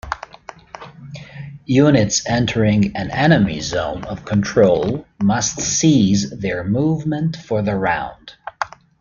Units 1.67 2.27
entering 2.27 2.95
an 2.97 3.11
enemy 3.11 3.59
zone 3.61 4.03
of 4.05 4.25
control 4.25 5.05
must 5.21 5.61
cease 5.61 6.27
their 6.31 6.63
movement 6.63 7.35
for 7.37 7.61
the 7.61 7.75
round. 7.75 8.33